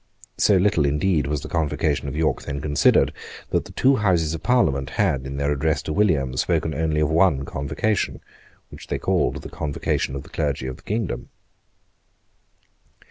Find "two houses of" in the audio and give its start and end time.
3.71-4.41